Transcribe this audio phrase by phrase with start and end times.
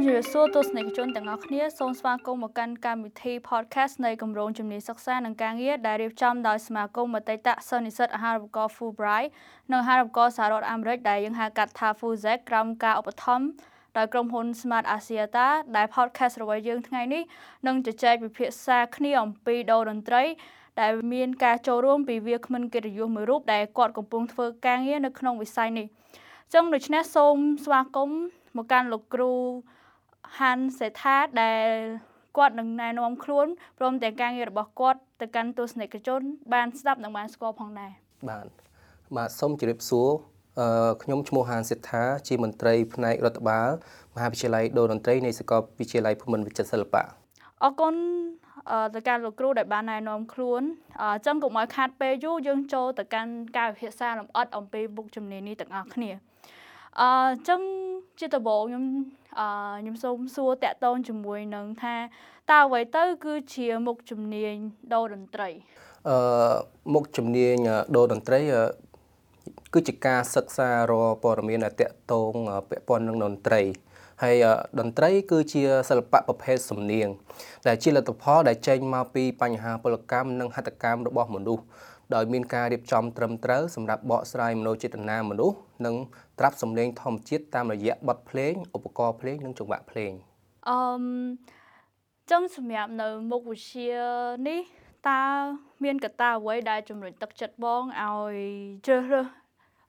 [0.00, 9.28] ជម្រាបសួរទស្សនិកជនទាំងអស់គ្នាសូមស្វាគមន៍មកកាន់កម្មវិធី podcast នៃគម្រោងជំនាញសិក្សានិងការងារដែលរៀបចំដោយសមាគមអតីតសិស្សនិស្សិតអាហារូបករណ៍ Fulbright
[9.72, 13.46] និងអាហារូបករណ៍សហរដ្ឋអាមេរិកដែលយើងហៅកាត់ថា FUZEC ក្រោមការឧបត្ថម្ភ
[13.96, 17.22] ដោយក្រុមហ៊ុន Smart Asiata ដែល podcast របស់យើងថ្ងៃនេះ
[17.66, 20.22] នឹងជជែកពិភាក្សាគ្នាអំពីដូរតន្ត្រី
[20.80, 25.86] ដែលមានការចូលរួមពីវាគ្មិនកិត្តិយសមួយរូបដែលគាត់កំពុងធ្វើការងារនៅក្នុងវិស័យនេះ
[26.54, 28.20] ចឹងដូច្នេះសូមស្វាគមន៍
[28.56, 29.32] មកកាន់លោកគ្រូ
[30.38, 31.68] ហាន់សេថាដែល
[32.36, 33.46] គាត់នឹងណែនាំខ្លួន
[33.78, 36.20] ព្រមទាំងការងាររបស់គាត់ទៅកាន់ទស្សនិកជន
[36.54, 37.92] បានស្ដាប់និងបានស្គាល់ផងដែរ
[38.28, 38.46] បាទ
[39.16, 40.08] បាទសូមជម្រាបសួរ
[40.60, 43.70] អឺខ្ញុំឈ្មោះហានសេដ្ឋាជាមន្ត្រីផ្នែករដ្ឋបាល
[44.14, 47.04] មហាវិទ្យាល័យដូរតន្ត្រីនៃសាកលវិទ្យាល័យភូមិន្ទវិចិត្រសិល្បៈ
[47.62, 47.94] អរគុណ
[48.94, 50.62] ទៅកាន់លោកគ្រូដែលបានណែនាំខ្លួន
[51.02, 56.10] អញ្ចឹងកុំឲ្យខាតពេលយូរយើងចូលទៅកាន់ការវិភាសាលម្អិតអំពីមុខជំនាញនេះទាំងអស់គ្នា
[57.00, 57.60] អញ្ចឹង
[58.18, 58.84] ជាដំបូងខ្ញុំ
[59.38, 59.46] អឺ
[59.80, 61.96] ខ្ញុំសូមសួរតាក់ទងជាមួយនឹងថា
[62.50, 64.54] តើអ្វីទៅគឺជាមុខជំនាញ
[64.94, 65.48] ដូរតន្ត្រី
[66.08, 66.16] អឺ
[66.94, 67.56] មុខជំនាញ
[67.96, 68.40] ដូរតន្ត្រី
[69.74, 70.92] គឺជាការសិក្សារ
[71.22, 72.34] ព័ត៌មានដែលតាក់ទង
[72.68, 73.62] ពាក់ព័ន្ធនឹងតន្ត្រី
[74.22, 74.36] ហើយ
[74.80, 77.08] តន្ត្រីគឺជាសិល្បៈប្រភេទសំនៀង
[77.66, 81.64] ដែលជាលទ្ធផលដែលចេញមកពីបញ្ហាពលកម្មនិងហត្ថកម្មរបស់មនុស្ស
[82.14, 85.94] ដោយមានការរៀបចំត្រឹមត្រូវសម្រាប់បកស្រាយមโนចេតនាមនុស្សនិង
[86.38, 90.12] ត្រាប់សម្លេងធម្មជាតិតាមរយៈបទភ្លេងឧបករណ៍ភ្លេងនិងចង្វាក់ភ្លេង
[90.68, 90.78] អឺ
[92.30, 93.90] ចឹងសម្រាប់នៅមុខវិជ្ជា
[94.48, 94.60] នេះ
[95.08, 95.22] តើ
[95.84, 98.34] មានកត្តាអ្វីដែលជំរុញទឹកចិត្តបងឲ្យ
[98.86, 99.26] ជ្រើសរើស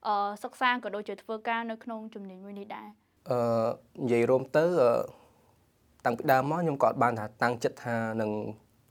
[0.06, 2.88] អឺសិក្សាក៏ដូចជាធ្វើការនៅក្នុងជំនាញមួយនេះដែរ
[3.30, 3.38] អឺ
[4.02, 4.64] និយាយរួមទៅ
[6.04, 8.30] តាំងពីដើមមកខ្ញុំក៏អត់បានថាតាំងចិត្តថានឹង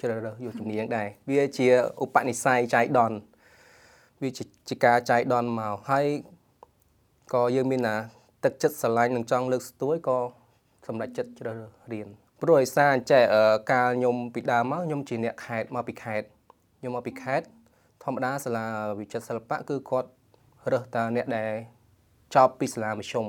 [0.02, 1.68] ជ្រើសរើសយកជំនាញដែរវាជា
[2.04, 3.18] ឧបនិស្ស័យចៃដន្យ
[4.22, 4.30] វា
[4.70, 6.06] ជាការចៃដន្យមកហើយ
[7.34, 7.96] ក៏យើងមានណា
[8.44, 10.18] ទឹកចិត្តស្រឡាញ់និងចង់លើកស្ទួយក៏
[10.88, 12.08] សម្រេចចិត្តជ្រើសរើសរៀន
[12.42, 13.24] ព្រោះឯសារអញ្ចេះ
[13.72, 16.24] កាលខ្ញុំពីដើមមកខ្ញុំជាអ្នកខេតមកពីខេត
[16.80, 17.42] ខ្ញុំមកពីខេត
[18.04, 18.66] ធម្មតាសាលា
[19.00, 20.10] វិចិត្រសិល្បៈគឺគាត់
[20.72, 21.52] រើសតាអ្នកដែល
[22.36, 23.28] ចប់ពីសាលាមធ្យម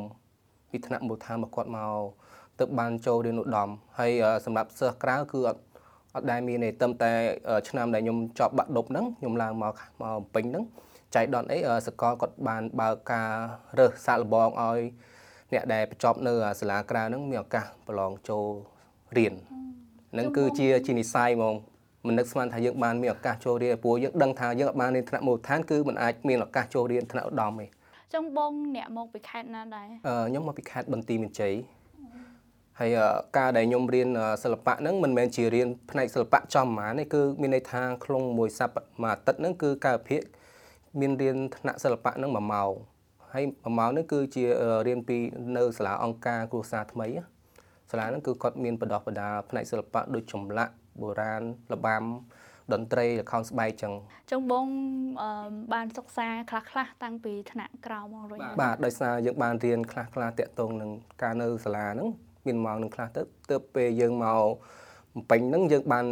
[0.70, 2.00] ពីថ្នាក់មូលដ្ឋានរបស់គាត់មក
[2.58, 4.12] ទៅបានចូលរៀនឧត្តមហើយ
[4.44, 5.62] សម្រាប់សិស្សក្រៅគឺអត់
[6.14, 7.12] អត់ដែលមានទេត្រឹមតែ
[7.68, 10.64] ឆ្នាំដែលខ្ញុំចប់បាក់ដប់ហ្នឹងខ្ញុំឡើងមកមកពេញហ្នឹង
[11.14, 13.30] ចៃដនអីសកលគាត់បានបើកការ
[13.78, 14.80] រើសសាកល្បងឲ្យ
[15.52, 18.46] អ្នកដែលបញ្ចប់នៅសាលាក្រៅហ្នឹងមានឱកាសប្រឡងចូល
[19.16, 19.34] រៀន
[20.12, 21.54] ហ្នឹងគឺជាជានិស័យហ្មង
[22.06, 27.66] មិននឹកស្មានថាយើងបានមានឱកាសចូលរៀនព្រោះយើងដឹងថាយើងអត់បានរៀនថ្នាក់មូលដ្ឋានគឺមិនអាចមានឱកាសចូលរៀនថ្នាក់ឧត្តមទេ
[28.14, 31.54] ចឹងបងអ្នកមកពីខេត្តណាដែរអឺខ្ញុំមកពីខេត្តបន្ទាយមានជ័យ
[32.80, 32.96] ហើយ
[33.38, 34.08] ការដែលខ្ញុំរៀន
[34.44, 40.22] សិល្បៈហ្នឹងមិនមែនជារៀនផ្នែកសិល្បៈចំហ្មងទេគឺមានន័យថាក្នុងមួយសប្តាហ៍មួយអាទិត្យហ្នឹងគឺការវិភាគ
[41.00, 42.72] មានរៀនថ្នាក់សិល្បៈហ្នឹង1ម៉ោង
[43.32, 44.44] ហើយ1ម៉ោងហ្នឹងគឺជា
[44.86, 45.18] រៀនពី
[45.56, 47.08] នៅសាលាអង្គការគ្រួសារថ្មី
[47.90, 52.02] សាលាហ្នឹងគឺគាត់មានបដោះបដាផ្នែកសិល្បៈដូចចម្លាក់បុរាណរបាំ
[52.72, 53.92] តន្ត្រីល្ខោនស្បែកចឹង
[54.30, 54.66] ចឹងបង
[55.72, 60.90] បានសិក្សាខ្លះខ្លះតាំងពីថ្នាក់ក្រោមមករួចបាទដោយសារយើងបានរៀនខ្លះខ្លះតាក់ទងនឹង
[61.22, 62.08] ការនៅសាលាហ្នឹង
[62.46, 64.40] មានម៉ោងនឹងខ្លះទៅទៅពេលយើងមក
[65.14, 66.06] បំពេញហ្នឹងយើងបាន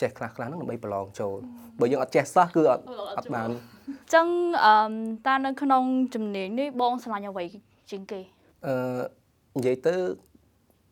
[0.00, 1.36] ចេះខ្លះខ្លះហ្នឹងដើម្បីប្រឡងចូល
[1.80, 2.84] បើយើងអត់ចេះសោះគឺអត់
[3.18, 4.26] អត់បានអញ្ចឹង
[4.64, 4.74] អឺ
[5.26, 5.82] តានៅក្នុង
[6.14, 7.44] ជំនាញនេះបងឆ្លាញ់អ្វី
[7.90, 8.20] ជាងគេ
[8.66, 8.74] អឺ
[9.58, 9.94] និយាយទៅ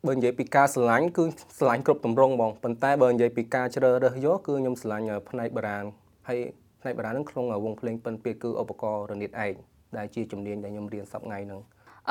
[0.07, 1.23] បើនិយាយពីការឆ្លាញ់គឺ
[1.59, 5.85] ឆ្លាញ់គ្រប់ទម្រង់បងប៉ុន្តែបើនិយាយពីការជ្រើសរើសយកគឺខ្ញុំឆ្លាញ់ផ្នែកបារាណ
[6.27, 6.39] ហើយ
[6.81, 9.53] ផ្នែកបារាណហ្នឹងក្នុងវងភ្លេងពិនពាគឺឧបករណ៍រនាតឯក
[9.97, 11.61] ដែលជាជំនាញដែលខ្ញុំរៀនសប្តាហ៍ហ្នឹង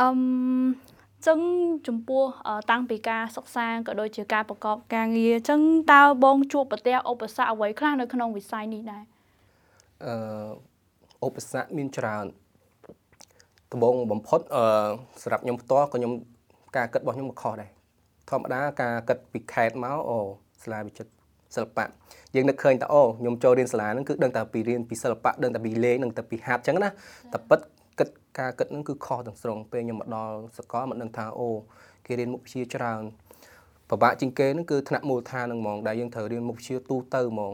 [0.00, 0.08] អឺ
[1.26, 1.38] ចឹង
[1.88, 2.22] ចំពោះ
[2.70, 5.60] តាំងពីការសិក្សាក៏ដូចជាការប្រកបការងារចឹង
[5.92, 9.02] តើបងជួបប្រទះឧបសគ្គអ្វីខ្លះនៅក្នុងវិស័យនេះដែរ
[10.04, 10.14] អឺ
[11.26, 12.26] ឧបសគ្គមានច្រើន
[13.72, 14.64] ដំបូងបំផុតអឺ
[15.22, 16.12] សម្រាប់ខ្ញុំផ្ទាល់ក៏ខ្ញុំ
[16.76, 17.70] ការគិតរបស់ខ្ញុំក៏ខុសដែរ
[18.30, 20.18] ធម្មតាការគិតពីខេតមកអូ
[20.62, 21.12] សាលាវិចិត្រ
[21.54, 21.86] សិល្បៈ
[22.34, 26.88] យើងនឹកឃើញថាអូខ្ញុំចូលរៀនសាលាហ្នឹងគឺដឹងតែពីរៀនពីសិល្បៈដឹងតែពីលេងដឹងតែពីហាត់អញ្ចឹងណា
[27.32, 27.85] តែពិតគិត
[28.38, 31.48] ការគិតហ្នឹងគឺខុសទាំងស្រុងពេលខ្ញុំមកដល់សកលមិនដឹងថាអូ
[32.06, 33.02] គេរៀនមុខវិជ្ជាច្រើន
[33.90, 37.52] ពិបាកជាងគេហ្នឹងគឺថ្នាក់មូលដ្ឋានហ្នឹងហ្មងដែលយើងត្រូវរៀនមុខវិជ្ជាទូទៅហ្មង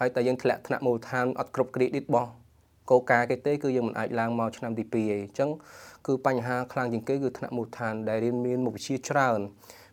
[0.00, 2.30] ហើយតែយើងធ្លាក់ថ្នាក់មូលដ្ឋានអត់គ្រប់ credit របស់
[2.90, 5.50] កោការគេទេគឺយើងមិនអាចឡើងមកឆ្នាំទី2ទេអញ្ចឹង
[6.06, 9.40] គឺបញ្ហាខ្លាំងជាងគេគឺថ្នាក់មូលដ្ឋានដែលរៀនមានមុខវិជ្ជាច្រើន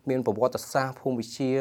[0.08, 1.54] មានប្រវត្តិសាស្ត្រភូមិវិទ្យា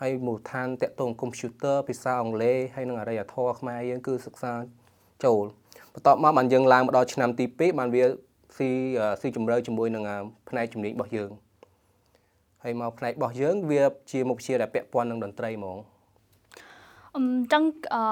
[0.00, 4.52] ហើយមូលដ្ឋានតាក់ទងកុំព្យូទ័រភាសាអង់គ្លេសហើយនិងអរិយធម៌ខ្មែរយើងគឺសិក្សា
[5.24, 5.44] ចូល
[5.96, 8.04] បន្ទាប់មកបានយើងឡើងមកដល់ឆ្នាំទី2បានវា
[8.56, 8.68] ស៊ី
[9.20, 10.04] ស៊ីជម្រៅជាមួយនឹង
[10.48, 11.30] ផ្នែកជំនាញរបស់យើង
[12.62, 15.78] ហើយមកផ្នែករបស់យើង វាជាមុខវិជ្ជាដែលពាក់ព័ន្ធនឹងតន្ត្រីហ្មង
[17.16, 17.62] អញ្ចឹង
[17.94, 18.02] អឺ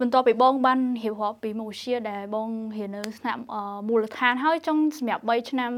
[0.00, 3.40] បន្ទាប់ពីបងបានរៀបរាប់ពីមុខវិជ្ជាដែលបងរៀននៅថ្នាក់
[3.88, 5.72] មូលដ្ឋានហើយចង់សម្រាប់3ឆ្នាំ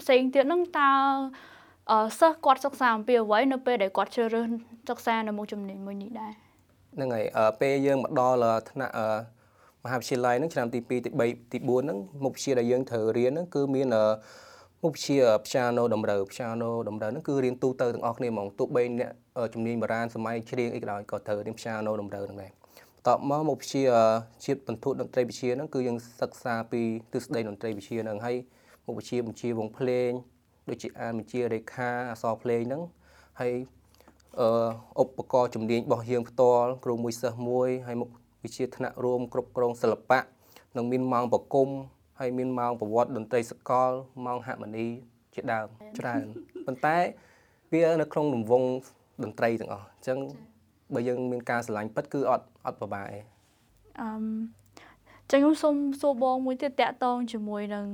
[0.00, 0.90] ផ្សេងទៀតហ្នឹងតើ
[1.90, 4.46] អឺសិស្សគាត់សិក្សាអំពីអ្វីនៅពេលដែលគាត់ជ្រើសរើស
[4.88, 6.32] សិក្សានៅមុខជំនាញមួយនេះដែរ
[6.94, 7.26] ហ្នឹងហើយ
[7.60, 8.38] ពេលយើងមកដល់
[8.70, 8.94] ថ្នាក់
[9.84, 10.96] មហាវិទ្យាល័យហ្នឹងឆ្នាំទី2ទី
[11.30, 13.88] 3ទី4ហ្នឹងមុខវិជ្ជាដែលយើងត្រូវរៀនហ្នឹងគឺមាន
[14.82, 15.16] មុខវិជ្ជា
[15.46, 19.10] piano តម្រូវ piano តម្រូវហ្នឹងគឺរៀនទូទៅទាំងអស់គ្នាហ្មងទោះបីអ្នក
[19.54, 22.50] ជំនាញបុរាណសម័យច្រៀងអីក៏ដោយក៏ត្រូវរៀន piano តម្រូវហ្នឹងដែរ
[23.08, 23.82] តបមកមុខវិជ្ជា
[24.44, 26.82] ជាតិបន្ធុតន្ត្រីវិទ្យាហ្នឹងគឺយើងសិក្សាពី
[27.12, 28.36] ទិសដីតន្ត្រីវិទ្យាហ្នឹងហើយ
[28.86, 30.10] មុខវិជ្ជាបញ្ជាវងភ្លេង
[30.68, 32.82] ដូចជាអានបញ្ជារេខាអក្សរភ្លេងហ្នឹង
[33.40, 33.54] ហើយ
[34.40, 38.08] អឺឧបករណ៍ជំនាញរបស់យើងផ្ទាល់គ្រូមួយសិស្សមួយហើយមុខ
[38.44, 40.20] វិជ្ជាថ្នាក់រួមគ្រប់គ្រងសិល្បៈ
[40.76, 41.68] និងមានម៉ោងប្រគំ
[42.20, 43.90] ហើយមានម៉ោងប្រវត្តិតន្ត្រីសកល
[44.26, 44.86] ម៉ោងហមនី
[45.34, 45.66] ជាដើម
[45.98, 46.24] ច្រើន
[46.66, 46.98] ប៉ុន្តែ
[47.72, 48.68] វានៅក្នុងរង្វង់
[49.24, 50.18] តន្ត្រីទាំងអស់អញ្ចឹង
[50.94, 53.18] បើយើងមានការស្រឡាញ់ពិតគឺអត់អត់ពិបាកទេ
[54.00, 54.08] អឺ
[55.32, 57.86] ចឹងខ្ញុំសូមសួរបងមួយទៀតតាក់ទងជាមួយនឹង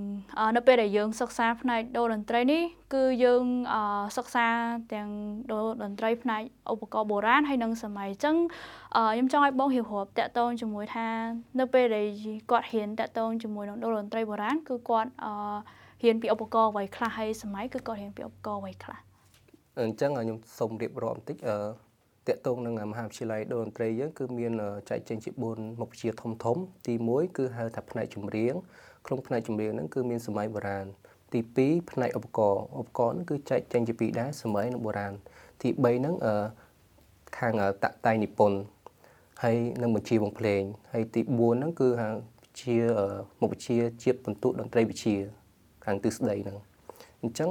[0.57, 2.63] នៅពេលដែលយើងសិក្សាផ្នែកដូរតន្ត្រីនេះ
[2.95, 3.45] គឺយើង
[4.17, 4.47] សិក្សា
[4.95, 5.09] ទាំង
[5.51, 6.43] ដូរតន្ត្រីផ្នែក
[6.73, 8.37] ឧបករណ៍បុរាណហើយនិងសម័យអញ្ចឹង
[8.95, 11.09] ខ្ញុំចង់ឲ្យបងរៀបរាប់តាក់ទងជាមួយថា
[11.61, 12.07] នៅពេលដែល
[12.51, 15.11] គាត់រៀនតាក់ទងជាមួយនឹងដូរតន្ត្រីបុរាណគឺគាត់
[16.05, 18.99] រៀនពីឧបករណ៍អ្វីខ្លះហើយសម័យគឺគាត់រៀនពីឧបករណ៍អ្វីខ្លះ
[19.81, 21.90] អញ្ចឹងខ្ញុំសូមរៀបរាប់បន្តិចអឺ
[22.33, 24.53] តកតងនឹងមហាវិទ្យាល័យដូរតន្ត្រីយើងគឺមាន
[24.91, 26.57] ចែកចេញជា4មុខវិជ្ជាធំធំ
[26.87, 28.55] ទី1គឺហៅថាផ្នែកចម្រៀង
[29.07, 30.87] ក្នុងផ្នែកចម្រៀងហ្នឹងគឺមានសម័យបុរាណ
[31.33, 35.13] ទី2ផ្នែកឧបករណ៍ឧបករណ៍ហ្នឹងគឺចែកចេញជាពីរដែរសម័យនិងបុរាណ
[35.63, 36.35] ទី3ហ្នឹងអឺ
[37.39, 38.59] ខាងតតៃនិពន្ធ
[39.43, 40.63] ហើយនឹងបញ្ជាវងភ្លេង
[40.93, 42.09] ហើយទី4ហ្នឹងគឺហៅ
[42.61, 42.77] ជា
[43.41, 45.17] មុខវិជ្ជាជាតិបន្ទុតន្ត្រីវិទ្យា
[45.85, 46.59] ខាងទិសដីហ្នឹង
[47.23, 47.51] អញ្ចឹង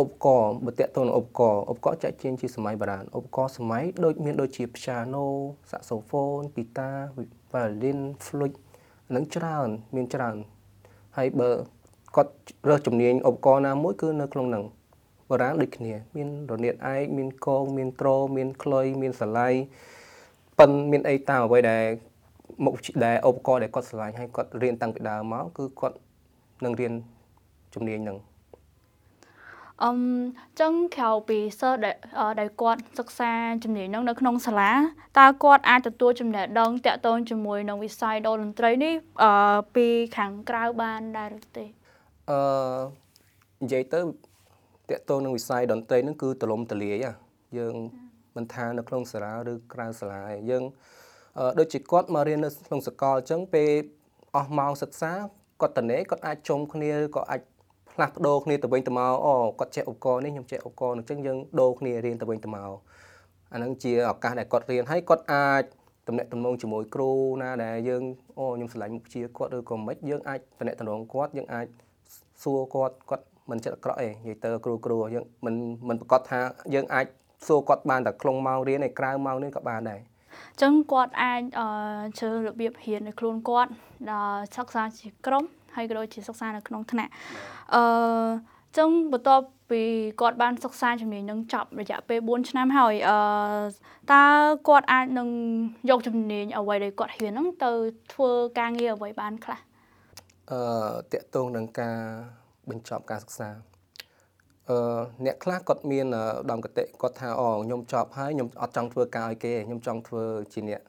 [0.00, 5.26] ឧបករណ៍បើតកតទៅនឹងឧបករណ៍ឧបករណ៍ចែកចេញជាសម័យបុរាណឧបករណ៍សម័យដូចមានដូចជា piano
[5.70, 6.96] saxophone guitar
[7.52, 8.56] violin flute
[9.14, 10.36] នឹងច្រើនមានច្រើន
[11.16, 11.50] ហើយបើ
[12.16, 12.32] គាត់
[12.68, 14.64] រើសជំនាញឧបករណ៍ណាមួយគឺនៅក្នុងនឹង
[15.28, 19.48] បុរាណដូចគ្នា មានរនាតឯកមានកង មានត្រមានខ្លុយមានសឡៃ
[20.58, 21.84] ប៉ិនមានអីតាមអ្វីដែល
[22.64, 22.74] មុខ
[23.04, 25.96] ដែលឧបករណ៍ដែលគាត់ឆ្លាញ់ហើយគាត់រៀនតាំងពីដើមមកគឺគាត់
[26.64, 26.92] នឹងរៀន
[27.74, 28.18] ជំនាញហ្នឹង
[29.82, 29.98] អឹម
[30.60, 31.96] ចឹងក្រៅពីសិស្សដែល
[32.40, 33.32] ដែលគាត់សិក្សា
[33.64, 34.72] ជំនាញហ្នឹងនៅក្នុងសាលា
[35.18, 38.94] តើគាត់អាចទទួលចំណេះដឹងតាក់ទងជាមួយនឹងវិស័យតន្ត្រីនេះ
[39.24, 39.86] អឺពី
[40.16, 41.64] ខាងក្រៅបានដែរឬទេ
[42.30, 42.40] អឺ
[43.62, 44.00] និយាយទៅ
[44.90, 46.96] តាក់ទងនឹងវិស័យតន្ត្រីហ្នឹងគឺទលំទលាយ
[47.58, 47.74] យើង
[48.36, 50.64] មិនថានៅក្នុងសាលាឬក្រៅសាលាឯងយើង
[51.58, 53.70] ដូចជាគាត់មករៀននៅក្នុងសាកលអញ្ចឹងពេល
[54.36, 55.12] អស់ម៉ោងសិក្សា
[55.60, 57.40] គាត់តនេគាត់អាចជុំគ្នាឬក៏អាច
[57.94, 62.72] ផ្លាស់ប្ដូរគ្នាទៅវិញទៅមកអូគាត់ចេះឧបករណ៍នេះខ្ញុំចេះឧបករណ៍នោះអញ្ចឹងយើងដូរគ្នារៀនទៅវិញទៅមក
[63.52, 65.62] អាហ្នឹងជាឱកាសដែលគាត់រៀនហើយគាត់អាច
[66.08, 67.12] តំណែងតំណងជាមួយគ្រូ
[67.42, 68.02] ណាដែលយើង
[68.38, 71.66] អូខ្ញុំឆ្លាញ់មុខជាគាត់ឬក៏មិនយើងអាចតំណែងតំណងគាត់យើងអាច
[72.42, 75.54] សួរគាត់គាត់មិនចិត្តអាក្រក់ទេនិយាយទៅគ្រូគ្រូយើងមិន
[75.88, 76.40] មិនប្រកាសថា
[76.74, 77.06] យើងអាច
[77.46, 80.00] សួរគាត់បានតែក្នុងម៉ោងរៀនឯក្រៅម៉ោងនេះក៏បានដែរ
[80.62, 81.42] ចឹងគាត់អាច
[82.18, 83.70] ជឿរបៀបរៀននៃខ្លួនគាត់
[84.56, 85.44] សិក្សាជាក្រុម
[85.76, 87.10] ហើយក៏ដូចជាសិក្សានៅក្នុងថ្នាក់
[87.74, 87.82] អឺ
[88.78, 89.82] ចឹងបន្ទាប់ពី
[90.20, 93.18] គាត់បានសិក្សាជំនាញនឹងចប់រយៈពេល4ឆ្នាំហើយអឺ
[94.12, 94.24] តើ
[94.68, 95.28] គាត់អាចនឹង
[95.90, 97.70] យកជំនាញអ្វីដែលគាត់រៀនហ្នឹងទៅ
[98.12, 99.60] ធ្វើការងារអ្វីបានខ្លះ
[100.50, 100.60] អឺ
[101.12, 101.98] តកតងនឹងការ
[102.70, 103.48] បញ្ចប់ការសិក្សា
[104.70, 106.06] អឺអ្នកខ្លះគាត់មាន
[106.50, 110.80] ដំកតិគាត់ថាអូខ្ញុំចប់ហើយខ្ញុំអត់ចង់ធ្វើការឲ្យគេខ្ញុំចង់ធ្វើជាអ្នក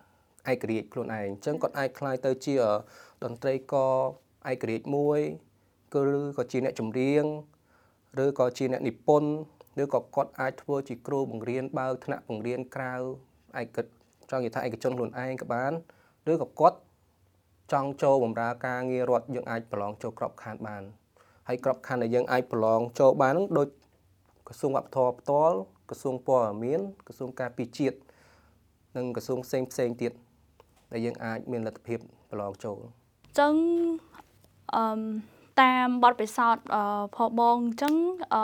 [0.52, 2.56] ឯករាជ្យខ្លួនឯងអញ្ចឹងគាត់អាចខ្លាយទៅជា
[3.24, 3.94] តន្ត្រីករ
[4.52, 5.20] ឯករាជ្យមួយ
[5.96, 6.02] គឺ
[6.38, 7.24] ក៏ជាអ្នកចម្រៀង
[8.24, 9.32] ឬក៏ជាអ្នកនិពន្ធ
[9.82, 12.94] ឬក៏គាត់អាចធ្វើជាគ្រូបង្រៀនបើកថ្នាក់បង្រៀនក្រៅ
[13.60, 13.78] ឯក
[14.30, 15.72] ចង់និយាយថាឯកជនខ្លួនឯងក៏បាន
[16.32, 16.78] ឬក៏គាត់
[17.72, 20.84] ចង់ចូលបម្រើការងាររដ្ឋយើងអាចប្រឡងចូលក្របខ័ណ្ឌបាន
[21.48, 23.68] ហើយក្របខ័ណ្ឌដែលយើងអាចប្រឡងចូលបាននឹងដូច
[24.48, 25.58] ក្រសួងវប្បធម៌ផ្ទាល់
[25.90, 27.98] ក្រសួងព័ត៌មានក្រសួងការពារជាតិ
[28.98, 30.12] និងក្រសួងផ្សេងផ្សេងទៀត
[30.92, 32.00] ដែលយើងអាចមានលទ្ធភាព
[32.32, 33.54] ប្រឡងចូលអញ្ចឹង
[34.74, 34.84] អឺ
[35.62, 36.66] តាមបទពិសោធន៍
[37.16, 37.94] ផលបងអញ្ចឹង
[38.34, 38.42] អឺ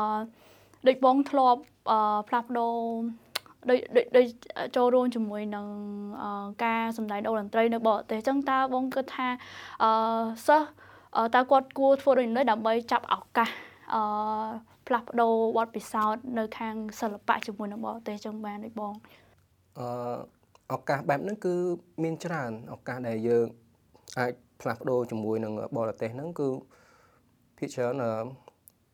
[0.88, 1.62] ដូចបងធ្លាប់
[1.92, 2.76] អឺផ្លាស់ប្ដូរ
[3.70, 3.80] ដូច
[4.18, 4.26] ដូច
[4.76, 5.68] ចូលរួមជាមួយនឹង
[6.66, 9.28] ការសម្ដែងតន្ត្រីនៅបរទេសអញ្ចឹងតើបងគិតថា
[9.84, 9.90] អឺ
[10.48, 10.68] សិស្ស
[11.36, 13.50] តើគាត់គួរធ្វើដូចនេះដើម្បីចាប់ឱកាស
[13.94, 14.02] អឺ
[14.88, 18.94] ផ្លាស់ប្ដូរបទពិសោធន៍នៅខាងសិល្បៈជាមួយនឹងបរទេសចឹងបានដូចបង
[19.80, 19.88] អឺ
[20.74, 21.54] ឱកាសបែបហ្នឹងគឺ
[22.04, 23.46] មានច្រើនឱកាសដែលយើង
[24.20, 26.50] អាច ផ្លាស់ប្ដូរជាមួយនឹងបរទេសហ្នឹងគឺ
[27.58, 27.96] ភាគច្រើន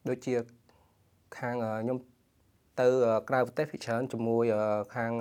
[0.10, 0.36] ដូចជា
[1.38, 1.98] ខាងខ្ញុំ
[2.82, 2.88] ទៅ
[3.30, 4.44] ក្រៅប្រទេសភាគច្រើនជាមួយ
[4.96, 5.12] ខាង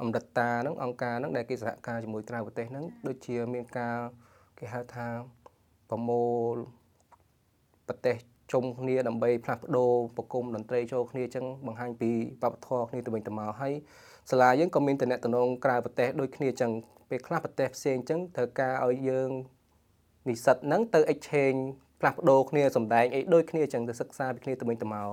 [0.00, 3.96] អមរិតតាហ្នឹងអង្គការហ្នឹងដែលគេសហការជាមួយក្រៅប្រទេសហ្នឹងដូចជាមានការ
[4.58, 5.06] គេហៅថា
[5.90, 6.54] ប្រមូល
[7.88, 8.16] ប្រទេស
[8.52, 12.10] ជុំគ្នាដើម្បីផ្លាស់ប្ដូរប្រគំតន្ត្រីចូលគ្នាអញ្ចឹងបង្ហាញពី
[12.42, 13.72] វប្បធម៌គ្នាទៅវិញទៅមកហើយ
[14.30, 16.72] សាលាយើងក៏មានតំណែងតំណងក្រៅប្រទេសដូចគ្នាអញ្ចឹង
[17.10, 19.30] ពេលខ្លះប្រទេសផ្សេងអញ្ចឹងត្រូវការឲ្យយើង
[20.28, 21.60] និស្សិតហ្នឹងទៅ exchange
[22.00, 25.08] ផ្លាស់ប្ដូរគ្នាសម្ដែងអីដូចគ្នាអញ្ចឹងទៅសិក្សាពីគ្នាទៅវិញទៅមក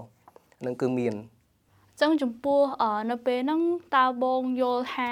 [0.61, 1.15] ហ្នឹងគឺមាន
[2.01, 2.61] ចឹងចំពោះ
[3.11, 3.61] នៅពេលហ្នឹង
[3.95, 5.11] តើបងយល់ថា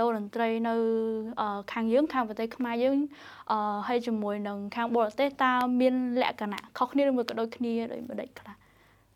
[0.00, 0.74] ដូរតន្ត្រីនៅ
[1.72, 2.96] ខាងយើងខាងប្រទេសខ្មែរយើង
[3.88, 8.54] ហើយជាមួយនឹងខាងបរទេសតើមានលក្ខណៈខុសគ្នាឬមួយក៏ដូចគ្នាដោយម្ដេចខ្លះ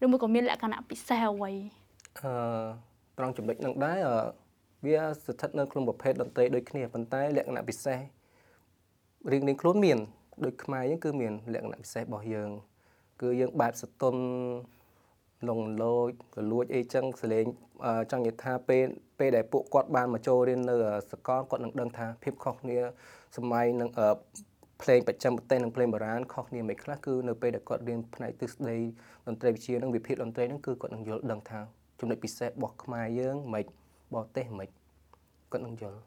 [0.04, 1.52] ឬមួយក៏មានលក្ខណៈពិសេសអ្វី
[2.20, 2.32] អឺ
[3.18, 3.98] ត្រង់ចំណុចហ្នឹងដែរ
[4.84, 7.98] វាស្ថិតនៅក្នុងប្រភេទតន្ត្រីដូចគ្នាប៉ុន្តែលក្ខណៈពិសេស
[9.30, 9.98] រៀងៗខ្លួនមាន
[10.44, 12.50] ដូចខ្មែរយើងគឺមានលក្ខណៈពិសេសរបស់យើង
[13.22, 14.16] គឺយើងបែបសតុន
[15.48, 17.44] លងលោចកលួចអីចឹងសលេង
[18.10, 18.86] ចង់និយាយថាពេល
[19.18, 20.76] ពេលដែលពួកគាត់បានមកចូលរៀននៅ
[21.10, 22.78] សកលគាត់នឹងដឹងថាភាពខុសគ្នា
[23.36, 23.90] សម័យនឹង
[24.82, 28.78] ភ្លេងបច្ចឹមប្រទេសនិងភ្លេងបុរាណខុសគ្នាមិនខ្លះគឺនៅពេលដែលគាត់រៀនផ្នែកទិសដី
[29.26, 31.60] តន្ត្រីវិទ្យានិងវិភាគតន្ត្រីហ្នឹងគឺគាត់នឹងយល់ដឹងថា
[32.00, 33.64] ចំណុចពិសេសរបស់ខ្មែរយើងមិន
[34.14, 34.68] បរទេសមិន
[35.52, 36.00] គាត់នឹងយល់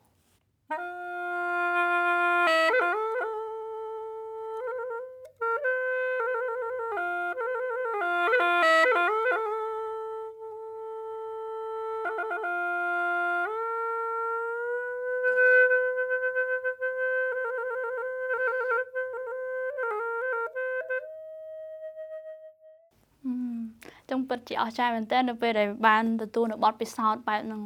[24.47, 27.61] ជាអស្ចារ្យមែនទែននៅពេលដែលបានទទួលនៅបទពិសោធន៍បែបហ្នឹង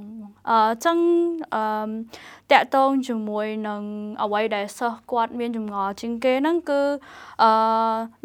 [0.50, 0.98] អឺចឹង
[1.56, 1.64] អឺ
[2.52, 3.82] តាក់ទងជាមួយនឹង
[4.24, 6.82] អ្វីដែលសិស្សគាត់មានចម្ងល់ជាងគេហ្នឹងគឺ
[7.44, 7.52] អឺ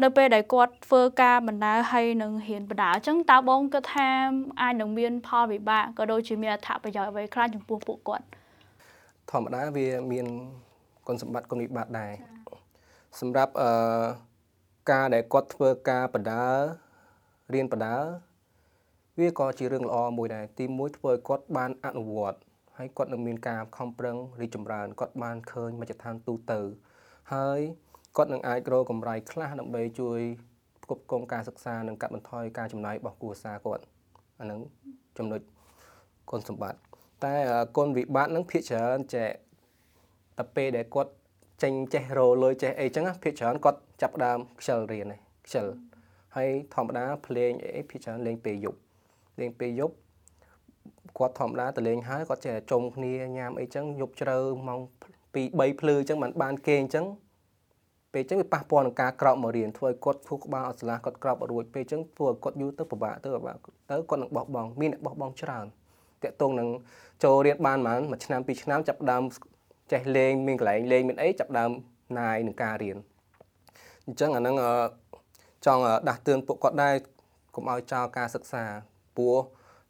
[0.03, 4.09] នៅពេលដែលគាត់ធ្វើការបណ្ដាហើយនឹងរៀនបណ្ដាអញ្ចឹងតើបងគិតថា
[4.61, 8.25] អាចនឹងមានផលវិបាកក៏ដូចជាមានអត្ថប្រយោជន៍អ្វីខ្លះចំពោះពួកគាត់
[9.31, 10.27] ធម្មតាវាមាន
[11.07, 12.11] គុណសម្បត្តិគុណវិបត្តិដែរ
[13.19, 13.71] សម្រាប់អឺ
[14.91, 16.43] ការដែលគាត់ធ្វើការបណ្ដា
[17.53, 17.95] រៀនបដា
[19.19, 22.39] វាក៏ជារឿងល្អមួយដែរទីមួយធ្វើឲ្យគាត់បានអនុវត្ត
[22.77, 26.59] ហើយគាត់នឹងមានការខំប្រឹងរីកចម្រើនគាត់បានឃើញមជ្ឈដ្ឋានទូទៅ
[27.33, 27.59] ហើយ
[28.17, 30.19] គាត់នឹងអាចរកកម្រៃខ្លះដើម្បីជួយ
[30.83, 33.83] ផ្គប់ផ្គង់ការសិក្សានិងកាត់បន្ថយការចំណាយរបស់គ្រួសារគាត់
[34.39, 34.59] អានឹង
[35.17, 35.41] ចំណុច
[36.29, 36.79] គុណសម្បត្តិ
[37.25, 37.35] តែ
[37.77, 39.31] គុណវិបត្តិនឹងភាគច្រើនចែក
[40.37, 41.11] តែពេលដែលគាត់
[41.63, 45.65] ចេញចេះរលុយចេះអីចឹងភាគច្រើនគាត់ចាប់ដើមខ្ជិលរៀនឯងខ្ជិល
[46.35, 48.79] ហើយធម្មតាភ្លេងអីភាគច្រើនលេងពេលយប់
[49.39, 49.95] លេងពេលយប់
[51.17, 54.37] គាត់ធម្មតាទៅលេងហើយគាត់ចេះចុំគ្នាញ៉ាំអីចឹងយប់ជ្រៅ
[54.67, 54.79] ម៉ោង
[55.33, 57.05] 2 3ភ្លឺចឹងមិនបានគេអញ្ចឹង
[58.13, 63.55] ពេលចឹងវាប៉ះពាល់នឹងការក្រោកមករៀនធ្វើឲ្យគាត់ធូរក្បាលអត់ស្លាគាត់ក្រោកអត់រួចពេលចឹងធ្វើឲ្យគាត់យូរទៅពិបាកទៅពិបាក
[63.89, 65.65] ទៅគាត់នឹងបោះបង់មានអ្នកបោះបង់ច្រើន
[66.23, 66.69] តាក់ទងនឹង
[67.23, 69.23] ចូលរៀនបានប៉ុន្មានមួយឆ្នាំពីរឆ្នាំចាប់ដើម
[69.91, 71.71] ចេះលេងមានកន្លែងលេងមានអីចាប់ដើម
[72.19, 72.97] ណាយនឹងការរៀន
[74.05, 74.55] អញ្ចឹងអាហ្នឹង
[75.65, 76.95] ចង់ដាស់តឿនពួកគាត់ដែរ
[77.55, 78.63] កុំឲ្យចោលការសិក្សា
[79.16, 79.38] ព្រោះ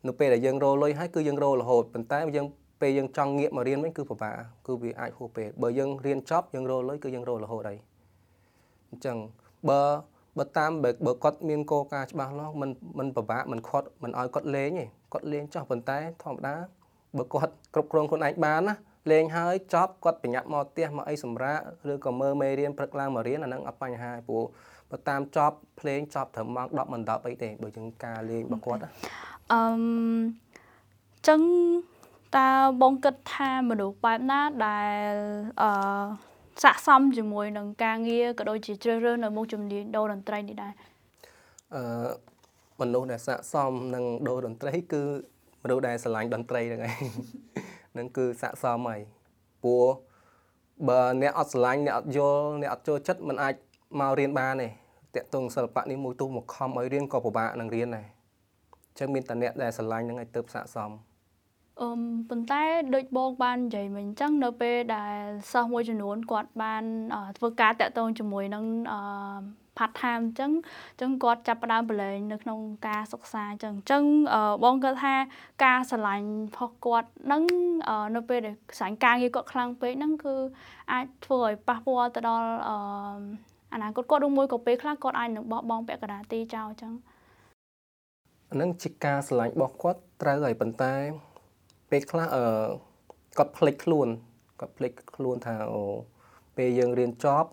[0.06, 2.46] នៅពេលដែលយើងរលុយហើយគឺយើងររហូតប៉ុន្តែយើង
[2.80, 4.34] ពេលយើងចង់ងាកមករៀនវិញគឺពិបាក
[4.66, 7.78] គឺវាអាចហួសពេលបើយើងរៀនចប់យើងរលុយគឺយើងររហូតហើយ
[8.90, 9.16] អញ្ចឹង
[9.68, 9.80] បើ
[10.38, 10.70] បើតាម
[11.06, 16.54] បើគាត់មានកលការច្បាស់លាស់มันมันពិបាកมันខត់มันឲ្យគាត់លេងទេគាត់លេងចោះប៉ុន្តែធម្មតា
[17.16, 18.74] បើគាត់គ្រប់គ្រងខ្លួនឯងបានណា
[19.10, 21.58] លេងហើយចប់គាត់ប្រញាប់មកផ្ទះមកអីសម្រាក
[21.92, 24.44] ឬក៏មើលមេរៀនព្រឹកឡើងមករៀនអាហ្នឹងអត់បញ្ហាព្រោះ
[24.91, 28.81] បើតាមចប់ភ្លេងចប់ត្រឹមម៉ោង10មិន10អីទេបើយើងការលេងរបស់គាត់
[29.51, 29.61] អឺ
[31.27, 31.41] ចឹង
[32.37, 32.49] តើ
[32.81, 35.13] បងគិតថាមនុស្សបែបណាដែល
[35.61, 35.69] អឺ
[36.63, 40.73] ស័កសមជាមួយនឹងការងារក៏ដូចជាជ្រើសរើសនៅមុខជំនាញដូរតន្ត្រីនេះដែរ
[41.75, 41.81] អឺ
[42.81, 45.03] មនុស្សដែលស័កសមនឹងដូរតន្ត្រី គឺ
[45.63, 46.95] មនុស្សដែលស្រឡាញ់តន្ត្រីហ្នឹងឯង
[47.93, 48.99] ហ្នឹងគឺស័កសមហើយ
[49.63, 49.85] ព្រោះ
[50.87, 53.55] បើអ្នកអត់ស្រឡាញ់អ្នកអត់យល់អ្នកអត់ចូលចិត្តมันអាច
[53.99, 58.05] មករៀនបានទេតកតងសិល្បៈនេះមួយទុះមកខំឲ្យរៀនក៏ពិបាកនឹងរៀនដែរ
[58.89, 60.91] អញ្ចឹងមានតែអ្នកដែលស្រឡាញ់នឹងឲ្យទៅស័កសម
[61.81, 61.89] អឺ
[62.29, 62.63] ប៉ុន្តែ
[62.95, 65.17] ដូចបងបាននិយាយមិញអញ្ចឹងនៅពេលដែល
[65.51, 66.83] សិស្សមួយចំនួនគាត់បាន
[67.37, 68.99] ធ្វើការតាក់ទងជាមួយនឹងអឺ
[69.77, 70.51] part time អញ្ចឹង
[70.91, 74.03] អញ្ចឹងគាត់ចាប់ផ្ដើមប្រឡែងនៅក្នុងការសិក្សាអញ្ចឹងអញ្ចឹង
[74.63, 75.15] បងគាត់ថា
[75.65, 77.43] ការឆ្លាញ់ផុសគាត់នឹង
[78.15, 80.35] នៅពេលដែលស្រាញ់ការងារគាត់ខ្លាំងពេកហ្នឹងគឺ
[80.91, 82.47] អាចធ្វើឲ្យប៉ះពាល់ទៅដល់
[83.71, 86.93] អឺអនាគតគាត់ឬមួយក៏ពេលខ្លះគាត់អាចនឹងបោះបង់ពាក់កណ្ដាលទីចោលអញ្ចឹង
[88.53, 90.93] ហ្នឹងជាការឆ្លាញ់របស់គាត់ត្រូវហើយប៉ុន្តែ
[91.91, 92.45] ពេលខ្លះអឺ
[93.37, 94.07] គាត់ភ្លេចខ្លួន
[94.59, 95.81] គាត់ភ្លេចខ្លួនថាអូ
[96.57, 97.49] ពេលយើងរៀនចប់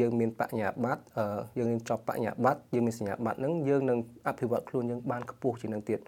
[0.00, 3.98] យើងមានបញ្ញាបត្រអឺយើងរៀនចប់បញ្ញាបត្រយើងមានសញ្ញាបត្រហ្នឹងយើងនឹង
[4.28, 6.00] អភិវឌ្ឍខ្លួនយើងបានខ្ពស់ជាងនឹងទៀត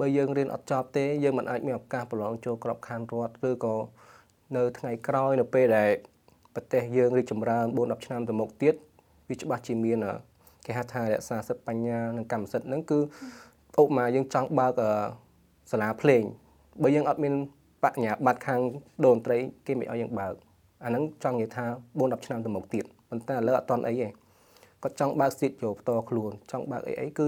[0.00, 3.74] បើយើងរៀនអត់ចប់ទេយើងមិនអាចមានឱកាសប្រឡងចូលក្របខ័ណ្ឌរដ្ឋឬក៏
[4.56, 5.90] នៅថ្ងៃក្រោយនៅពេលដែល
[6.54, 8.74] ប្រទេសយើងរីកចម្រើន4 10ឆ្នាំទៅមុខទៀត
[9.28, 9.98] វាច្បាស់ជាមាន
[10.66, 12.98] គេហៅថារក្សាសិទ្ធិបញ្ញានិងកម្មសិទ្ធិហ្នឹងគឺ
[13.80, 14.72] ឧបមាយើងចង់បើក
[15.70, 16.22] សាលាភ្លេង
[16.82, 17.34] បើយើងអត់មាន
[17.84, 18.60] បញ្ញាបត្រខាង
[19.04, 20.34] ដូនត្រីគេមិនឲ្យយើងបើក
[20.84, 21.64] អាហ្នឹងចង់និយាយថា
[21.98, 24.08] 4 10ឆ្នាំទៅមុខទៀតប៉ុន្តែឥឡូវអត់តន់អីទេ
[24.82, 27.26] គាត់ចង់បើកស៊ីតយកផ្ទាល់ខ្លួនចង់បើកអីអីគឺ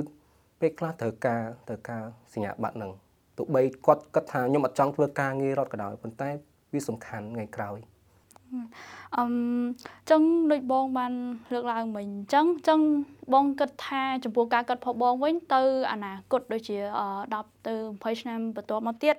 [0.60, 2.02] ពេលខ្លះត្រូវការត្រូវការ
[2.32, 2.92] សញ្ញាបត្រហ្នឹង
[3.36, 6.30] ទោះបីគាត់គិតថាខ្ញុំអត់ចង់ធ្វើការងាររត់ក៏ដោយប៉ុន្តែ
[6.72, 7.78] វាសំខាន់ថ្ងៃក្រោយ
[9.16, 9.32] អឹម
[10.10, 10.22] ចឹង
[10.52, 11.12] ដូចបងបាន
[11.52, 12.80] លើកឡើងមិញអញ្ចឹងចឹង
[13.34, 15.62] បងគិតថាចំពោះការគិតផងបងវិញទៅ
[15.92, 16.76] អនាគតដូចជា
[17.22, 19.14] 10ទៅ20ឆ្នាំបន្ទាប់មកទៀត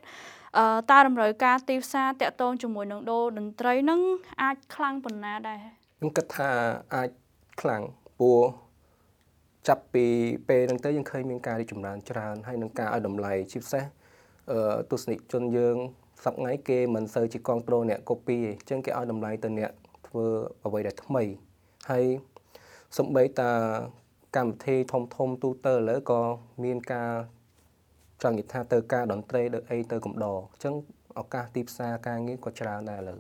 [0.58, 4.02] អឺតើតម្រូវការទីផ្សារតាក់ទងជាមួយនឹងដូរតន្ត្រីនឹង
[4.42, 5.60] អាចខ្លាំងប៉ុណ្ណាដែរ
[5.98, 6.50] ខ្ញុំគិតថា
[6.96, 7.10] អាច
[7.62, 7.82] ខ្លាំង
[8.20, 8.42] ព្រោះ
[9.68, 10.06] ចាប់ពី
[10.48, 13.84] ពេលហ្នឹងទៅយើងឃើញមានការរីកចម្រើនច្រើនហើយនឹងការឲ្យតម្លៃជាពិសេស
[14.52, 14.60] អឺ
[14.92, 15.78] ទស្សនិកជនយើង
[16.26, 19.72] សប្ងៃគេមិនសូវជាគ្រប់គ្រងអ្នក copy ទេអញ្ចឹងគេឲ្យតម្លៃទៅអ្នក
[20.08, 20.26] ធ្វើ
[20.66, 21.24] អ្វីដែលថ្មី
[21.90, 22.06] ហើយ
[22.98, 23.52] សំបីតា
[24.36, 26.22] កម្មវិធីធំធំទូទៅឥឡូវក៏
[26.64, 27.12] មានការ
[28.24, 30.74] ចង់និយាយថាទៅការតន្ត្រីទៅអីទៅកំដរអញ្ចឹង
[31.20, 33.20] ឱកាសទីផ្សារការងារក៏ច្រើនដែរឥឡូវ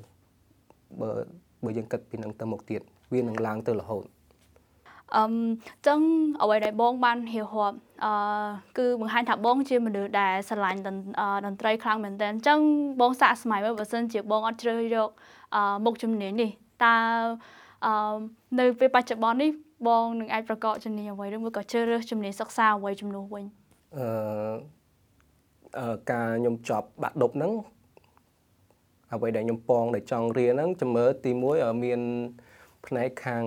[1.01, 1.09] បើ
[1.63, 2.81] បើយើងគិតពីនឹងទៅមុខទៀត
[3.13, 4.03] វានឹងឡើងទៅរហូត
[5.15, 5.33] អឹម
[5.87, 5.99] ចឹង
[6.41, 8.11] អ្វីដែលបងបានហៀវរាប់អឺ
[8.77, 10.81] គឺបង្ហាញថាបងជាមនុស្សដែលស្រឡាញ់
[11.45, 12.59] តន្ត្រីខ្លាំងមែនទែនចឹង
[13.01, 15.09] បងសាកស្មៃមើលបើសិនជាបងអត់ជ្រើសយក
[15.55, 16.49] អឺមុខជំនាញនេះ
[16.83, 16.95] តើ
[17.85, 18.17] អឺ
[18.59, 19.51] នៅពេលបច្ចុប្បន្ននេះ
[19.87, 23.45] បងនឹងអាចប្រកបជំនាញអ្វីឬមួយក៏ជ្រើសរើសជំនាញសិក្សាអ្វីជំនួសវិញ
[25.79, 27.51] អឺការខ្ញុំចប់បាក់ដប់ហ្នឹង
[29.13, 32.01] អ្វីដែលខ្ញុំពងដែលចង់រៀនហ្នឹងជំរឿទី1មាន
[32.85, 33.43] ផ្នែកខាង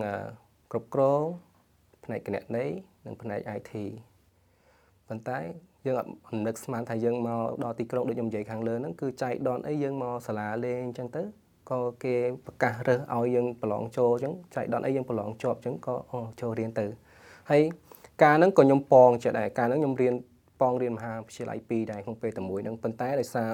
[0.71, 1.23] គ្រប់គ្រង
[2.11, 2.75] ផ្នែកគណនេយ្យ
[3.07, 3.73] និងផ្នែក IT
[5.09, 5.39] ប៉ុន្តែ
[5.87, 6.11] យើងអត់
[6.47, 11.23] នឹកស្មានថាយើងមកដល់ទីក្រុងដូចខ្ញុំនិយាយខាងលើហ្នឹងគឺចៃដនអីយើងមកសាលាលេងអញ្ចឹងទៅ
[11.71, 15.95] ក៏គេប្រកាសរើសឲ្យយើងប្រឡងចូលអញ្ចឹងចៃដនអីយើងប្រឡងជាប់អញ្ចឹងក៏
[16.41, 16.87] ចូលរៀនទៅ
[17.51, 17.63] ហើយ
[18.23, 20.15] ការហ្នឹងក៏ខ្ញុំពងចេះដែរការហ្នឹងខ្ញុំរៀន
[20.61, 23.51] ពងរៀនមហាវិទ្យាល័យ2ដែរក្នុងពេលតែមួយហ្នឹងប៉ុន្តែដោយសារ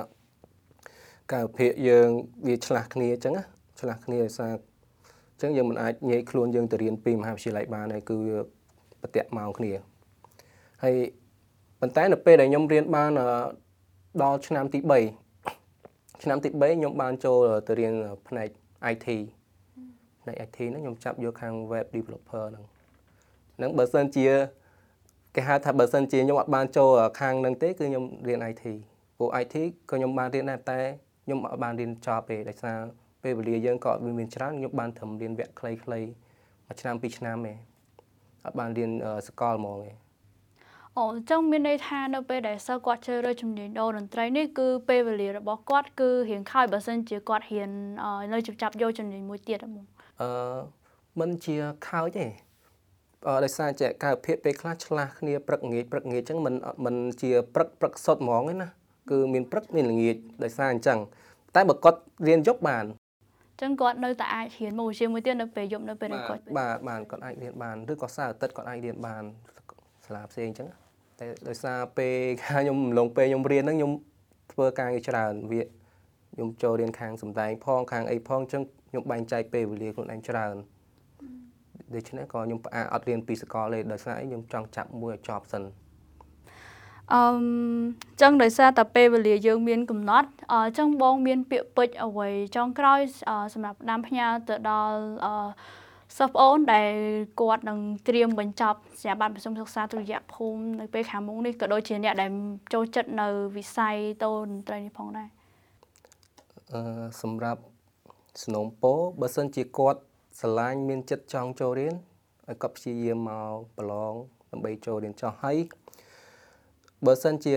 [1.32, 2.08] ការវិភាគយើង
[2.46, 3.34] វាឆ្លាស់គ្នាអញ្ចឹង
[3.80, 4.52] ឆ្លាស់គ្នាដោយសារ
[5.36, 8.38] អញ្ចឹងយើងមិនអាចងាយខ្លួនយើងទៅរៀនពីមហាវិទ្យាល័យបានទេគឺវា
[9.00, 9.72] ប្រតិម៉ោងគ្នា
[10.82, 10.94] ហើយ
[11.80, 13.10] ប៉ុន្តែនៅពេលដែលខ្ញុំរៀនបាន
[14.22, 14.78] ដល់ឆ្នាំទី
[15.54, 17.92] 3ឆ្នាំទី3ខ្ញុំបានចូលទៅរៀន
[18.28, 18.48] ផ្នែក
[18.92, 19.08] IT
[20.22, 22.64] ផ្នែក IT ហ្នឹងខ្ញុំចាប់យកខាង web developer ហ្នឹង
[23.56, 24.26] ហ្នឹងបើសិនជា
[25.34, 28.64] គេហៅថាបើសិនជាខ្ញុំអត់បានចូលខាងហ្នឹងទេគឺខ្ញុំរៀន IT
[29.18, 29.56] ព្រោះ IT
[29.90, 30.80] ក៏ខ្ញុំបានរៀនដែរតែ
[31.24, 32.78] ខ្ញុំអត់បានរៀនចប់ទេដោយសារ
[33.22, 35.78] ពេលវេលាយើងក៏អត់មានច្រើនខ្ញុំបានត្រឹមរៀនវគ្គខ្លីៗ
[36.66, 37.52] មួយឆ្នាំពីរឆ្នាំទេ
[38.44, 38.90] អត់បានរៀន
[39.26, 39.92] សកលហ្មងទេ
[40.98, 47.70] អូអញ្ចឹងមានន័យថានៅពេលដែលសិស្សគាត់ជ្រើសរើសជំនាញដូរតន្ត្រីនេះគឺពេលវេលារបស់គាត់គឺរៀងខ້ອຍបើសិនជាគាត់រៀន
[48.32, 49.84] នៅជចាប់យកជំនាញមួយទៀតហ្មង
[50.22, 50.30] អឺ
[51.20, 51.56] មិនជា
[51.88, 52.26] ខើចទេ
[53.26, 58.68] អឺដោយសារចេះការវិភាគពេលខ្លះឆ្លាស់គ្នាព្រឹកងាយព្រឹកងាយអញ្ចឹងមិនមិនជាព្រឹកព្រឹកសុទ្ធហ្មងទេណា
[59.10, 60.98] គឺមានព្រឹកមានល្ងាចដោយសារអញ្ចឹង
[61.54, 62.84] តែបើគាត់រៀនយប់បាន
[63.60, 69.22] ចឹងគាត់នៅតែអាចរៀនមុខវិជ្ជាមួយទៀតនៅពេលយប់នៅពេលគាត់បាទបានគាត់អាចរៀនបានឬក៏សៅរ៍អាទិត្យគាត់អាចរៀនបាន
[70.04, 70.68] សាលាផ្សេងអញ្ចឹង
[71.18, 73.92] តែដោយសារពេលខ្ញុំឡងពេលខ្ញុំរៀនហ្នឹងខ្ញុំ
[74.52, 75.62] ធ្វើការងារច្រើនវា
[76.34, 80.54] ខ្ញុំចូលរៀនខាងសំដែងផងខាងអីផងអញ្ចឹងខ្ញុំបែងចែកពេលវេលាខ្លួនឯងច្រើន
[81.94, 85.62] ដូច្នេះក៏ខ្ញុំផ្អាកអត់រៀនពីសកលទេដោយសារអីខ្ញុំចង់ចាប់មួយឲ្យចប់សិន
[87.14, 87.20] អឺ
[88.20, 93.00] ចឹងដោយសារតែពេលវេលាយើងមានកំណត់អញ្ចឹងបងមានពាក្យពេចន៍អ្វីចុងក្រោយ
[93.54, 95.34] សម្រាប់ផ្ដាំផ្ញើទៅដល់អឺ
[96.18, 96.92] សិស្សប្អូនដែល
[97.40, 102.30] គាត់នឹងត្រៀមបញ្ចប់ស្ថាប័នប្រសុំសិក្សាទុតិយភូមិនៅពេលខាងមុខនេះក៏ដូចជាអ្នកដែល
[102.74, 105.28] ចូលចិត្តនៅវិស័យតូនតន្ត្រីនេះផងដែរ
[106.72, 106.82] អឺ
[107.22, 107.60] សម្រាប់
[108.42, 110.00] สนងពោបើសិនជាគាត់
[110.40, 111.94] ស្រឡាញ់មានចិត្តចង់ចូលរៀន
[112.48, 114.14] ឲ្យគាត់ព្យាយាមមកប្រឡង
[114.50, 115.58] ដើម្បីចូលរៀនចោះហើយ
[117.06, 117.56] បើសិនជា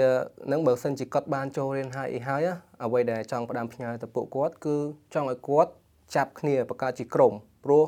[0.52, 2.42] នឹងបើសិនជាគាត់បានចូលរៀនហើយអីហើយ
[2.84, 4.78] អ្វីដែលចង់ផ្ដាំផ្ញើទៅពួកគាត់គឺ
[5.14, 5.72] ចង់ឲ្យគាត់
[6.16, 7.34] ចាប់គ្នាបង្កើតជាក្រុម
[7.66, 7.84] ព្រោះ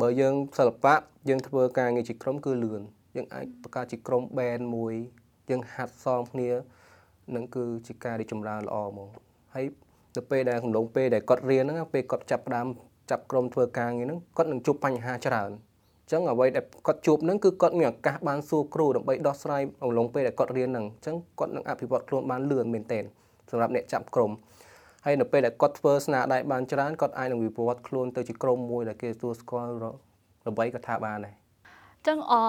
[0.00, 0.94] បើយើងសិល្បៈ
[1.28, 2.80] យើងធ្វើការងារជាក្រុមគឺលឿន
[3.16, 4.94] យើងអាចបង្កើតជាក្រុម band មួយ
[5.50, 6.50] យើងហាត់សមគ្នា
[7.34, 9.08] នឹងគឺជាការរីចម្រើនល្អហ្មង
[9.54, 9.66] ហើយ
[10.16, 12.66] ទៅពេលដែលកំឡុងពេលដែលគាត់រៀនហ្នឹងពេលគាត់ចាប់ផ្ដើម
[13.10, 23.04] ចាប់ក្រុមធ្វើការងារហ្នឹងគាត់នឹងជួបបញ្ហាច្រើនអញ្ចឹងអ្វីដែលគាត់ជួបហ្នឹងគឺគាត់មានឱកាសបានសួរគ្រូដើម្បីដោះស្រាយអំឡុងពេលដែលគាត់រៀនហ្នឹងអញ្ចឹងគាត់នឹងអភិវឌ្ឍខ្លួនបានលឿនមែនទែន
[23.50, 24.30] សម្រាប់អ្នកចាប់ក្រុម
[25.04, 29.72] ហើយនៅពេលដែលគាត់ធ្វើស្នាដៃបានច្រើនគាត់អាចនឹងវិវត្តខ្លួនទៅជាក្រុមមួយដែលគេទទួលស្គាល់
[30.48, 31.34] ល្បីក៏ថាបានដែរ
[32.06, 32.40] ចឹងអឺ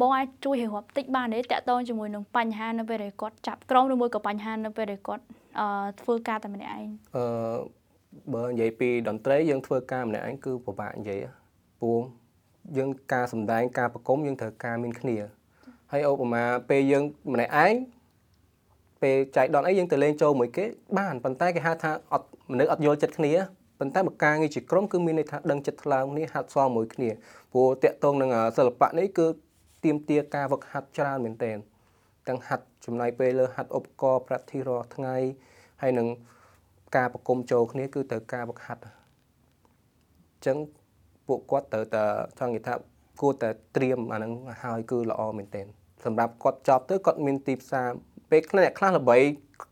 [0.00, 5.24] បងអាចជួយរៀបរាប់តិចបានទេតកតងជាមួយនឹងបញ្ហានៅពេលដែលគាត់ចាប់ក្រុមឬមួយក៏បញ្ហានៅពេលដែលគាត់
[5.60, 7.24] អឺធ្វើការតែម្នាក់ឯងអឺ
[8.34, 11.18] បើនិយាយពីតន្ត្រីយើងធ្វើការម្នាក់ឯងគឺពិបាកនិយាយ
[11.80, 12.00] ព្រោះ
[12.76, 15.16] យើងការសំដែងការប្រគំយើងត្រូវការមានគ្នា
[15.92, 17.74] ហើយឧបមាពេលយើងម្នាក់ឯង
[19.02, 20.64] ពេលចែកដនអីយើងទៅលេងចូលមួយគេ
[20.98, 23.32] បានប៉ុន្តែគេហៅថាអត់មនុស្សអត់យល់ចិត្តគ្នា
[23.78, 27.10] ប៉ុន្តែបើការងារជាក្រុមគឺមានន័យថាដឹងចិត្តថ្លើមគ្នាហាត់សមមួយគ្នា
[27.52, 29.26] ព្រោះតាក់ទងនឹងសិល្បៈនេះគឺ
[29.84, 31.56] ទៀមទាការវឹកហាត់ច្រើនមែនទែន
[32.28, 35.16] ទាំងហាត់ចំណាយពេលលើហាត់ឧបករណ៍ practice រាល់ថ្ងៃ
[35.82, 36.06] ហើយនឹង
[36.96, 40.56] ការប្រគំចូលគ្នាគឺត្រូវការវឹកហាត់អញ្ចឹង
[41.28, 42.04] ពួកគាត់ត្រូវតែ
[42.38, 42.74] ចង់និយាយថា
[43.20, 45.66] គួរតែត្រៀមអាហ្នឹងហើយគឺល្អមែនទែន
[46.04, 47.88] សម្រាប់គាត់ចប់ទៅគាត់មានទីផ្សារ
[48.30, 49.16] ពេលខ្លះអ្នកខ្លះល្បី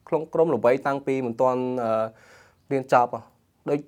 [0.09, 1.63] ក្នុងក្រុមល្បីតាំងពីមិនទាន់
[2.73, 3.11] រៀនចប់
[3.69, 3.81] ដូច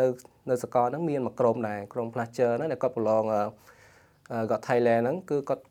[0.00, 0.06] នៅ
[0.50, 3.22] នៅសកលហ្នឹងមានមួយក្រុមដែរក្រុម Plaster ហ្នឹងដែលគាត់ប្រឡង
[4.50, 5.62] គាត់ Thailand ហ្នឹងគឺគាត់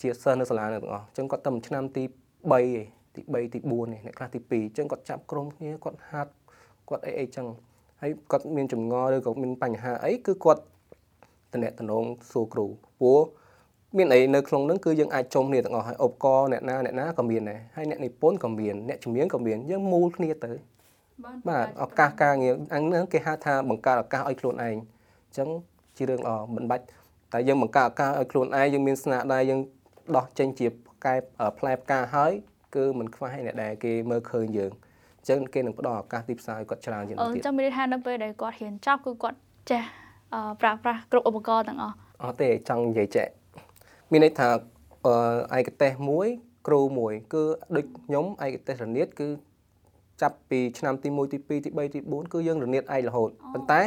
[0.00, 2.66] ជាសិស្សនៅសាលាហ្នឹងទាំងអស់អញ្ចឹងគាត់តែឆ្នាំទី3ឯង
[3.14, 6.32] ទី3ទី4នេះអ្នកខ្លះទី2អញ្ចឹងគាត់ចាប់ក្រុមគ្នាគាត់ហាត់
[6.88, 7.46] គាត់អីអីចឹង
[8.00, 10.62] ហើយគាត់មានចម្ងល់ឬក៏មានបញ្ហាអីគឺគាត់
[11.52, 11.68] តំណែ
[12.02, 12.66] ងសួរគ្រូ
[13.00, 13.20] ព្រោះ
[13.96, 20.52] មានអីនៅក្នុងហ្នឹងគឺយើងអាចចុំគ្នាទាំងអស់ហើយឧបករណ៍អ្នកណាអ្នកណាក៏មានដែរហើយអ្នកនិពន្ធក៏មានអ្នកជំនាញក៏មានយើងមូលគ្នាទៅ
[21.48, 25.48] បាទឱកាសការងារអញ្ហ្នឹងគេហៅថាបង្កើតឱកាសឲ្យខ្លួនឯងអញ្ចឹង
[25.96, 26.84] ជារឿងល្អមិនបាច់
[27.32, 29.60] តែយើងបង្កើតឱកាសឲ្យខ្លួនឯងយើងមានស្នាដៃយើង
[30.16, 31.18] ដោះចេញជាផ្កាយ
[31.58, 32.32] ផ្លែផ្កាហើយ
[32.74, 34.72] គឺមិនខ្វះអ្នកដែលគេមើលឃើញយើង
[35.18, 39.38] អញ្ចឹងគេនឹងផ្ដល់ឱកាសទីផ្សារឲ្យគាត់ច្រើនជាងទៀតអញ្ចឹងមានន័យថានៅពេលដែលគាត់រៀនចប់គឺគាត់
[39.70, 39.82] ចេះ
[40.60, 43.26] ប្រើប្រាស់គ្រប់ឧបករណ៍ទាំងអស់អត់ទេចង់និយាយចេះ
[44.10, 44.48] មានន័យថា
[45.58, 46.28] ឯកទេសមួយ
[46.66, 47.42] គ្រូមួយ គឺ
[47.76, 49.28] ដូចខ្ញុំឯកទេសរនាតគឺ
[50.22, 53.80] ចាប់ពីឆ្នាំទី1ទី2ទី3ទី4គឺយើងរនាតឯករហូតប៉ុន្តែ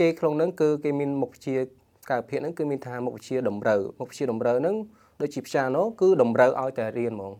[0.00, 1.56] គេក្នុងនឹងគឺគេមានមុខវិជ្ជា
[2.10, 4.76] ការវិភាគហ្នឹងគឺមានថាមុខវិជ្ជាតម្រូវមុខវិជ្ជាតម្រូវហ្នឹង
[5.20, 7.32] ដូចជាផ្សាណូគឺតម្រូវឲ្យតែរៀនហ្មង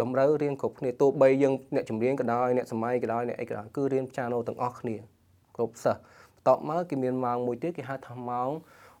[0.00, 4.96] តម្រូវរៀនគ្រប់គ្នាទោះបីយើងអ្នកចម្រៀងក៏ដោយអ្នកសម័យក៏ដោយអ្នកអីក៏ដោយគឺរៀនផ្សាណូទាំងអស់គ្នា
[5.56, 6.00] គ្រប់សិស្ស
[6.42, 8.50] បន្ទាប់មកគេមានម៉ោងមួយទៀតគេហៅថាម៉ោង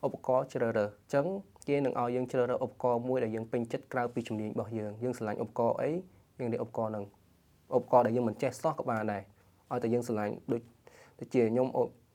[0.06, 1.26] ឧបករណ៍ជ្រើសរើសអញ្ចឹង
[1.68, 5.90] គេនឹងឲ្យយើងជ្រើសរើសឧបករណ៍មួយដែលយើងពេញចិត្តក្រៅពីជំនាញរបស់យើងយើងស្រឡាញ់ឧបករណ៍អី
[6.38, 7.04] យើងរៀនឧបករណ៍ហ្នឹង
[7.76, 9.22] ឧបករណ៍ដែលយើងមិនចេះសោះក៏បានដែរ
[9.70, 10.62] ឲ្យតែយើងស្រឡាញ់ដូច
[11.18, 11.66] ដូចជាខ្ញុំ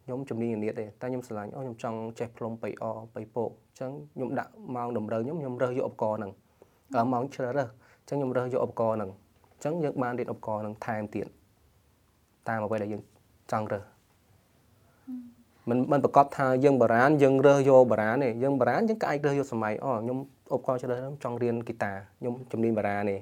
[0.03, 2.85] ខ្ញុំជំនាញនាតទេតែខ្ញុំស្រឡាញ់អូខ្ញុំចង់ចេះផ្លុំបៃអ
[3.15, 6.31] បៃពោកអញ្ចឹងខ្ញុំដាក់ម៉ោងតម្រូវខ្ញុំខ្ញុំរើសយកឧបករណ៍ហ្នឹង
[6.95, 9.11] ដល់ម៉ោងជ្រើសរើសអញ្ចឹងខ្ញុំរើសយកឧបករណ៍ហ្នឹង
[9.53, 11.27] អញ្ចឹងយើងបានរៀនឧបករណ៍ហ្នឹងថែមទៀត
[12.47, 13.03] តាមអ្វីដែលយើង
[13.51, 13.96] ចង់រើស
[15.69, 20.17] មិនមិនប្រកាសថាយើងបារានយើងរើសយកបារានទេយើងបារានយើងក៏អាចរើសយកសម័យអូខ្ញុំ
[20.53, 23.17] ឧបករណ៍ជ្រើសរើសចង់រៀនហ្គីតាខ្ញុំជំនាញបារានទេ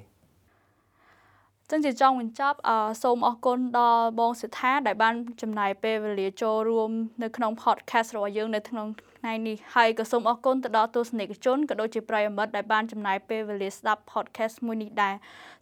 [1.70, 2.70] ចឹងជាចង់បញ្ចប់អ
[3.02, 6.90] សូមអរគុណដល់បងសិដ្ឋាដែលបានចំណាយពេលវេលាចូលរួម
[7.22, 8.86] នៅក្នុង podcast របស់យើងនៅក្នុង
[9.18, 15.14] ថ្ងៃនេះហើយក៏សូមអរគុណទៅដល់ទស្សនិកជនក៏ដូចជាប្រិយមិត្តដែលបានចំណាយពេលវេលាស្ដាប់ podcast មួយនេះដែរ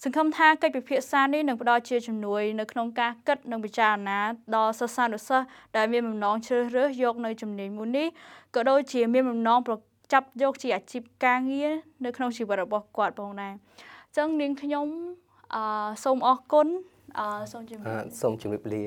[0.02, 4.18] សង្ឃឹមថាកិច្ចពិភាក្សានេះនឹងផ្ដល់ជាជំនួយនៅក្នុងការគិតនិងពិចារណា
[4.56, 8.08] ដល់សិស្សានុសិស្សដែលមានបំណងជ្រើសរើសយកនៅជំនាញមួយនេះ
[8.54, 9.74] ក៏ដូចជាមានបំណងប្រ
[10.12, 11.70] ចាប់យកជាអាជីពការងារ
[12.04, 14.86] នៅក្នុងជីវិតរបស់គាត់ផងដែរអញ្ចឹងនាងខ្ញុំ
[15.54, 15.62] អឺ
[16.04, 16.68] សូមអរគុណ
[17.18, 18.84] អឺសូមជម្រាបសូមជម្រាបលា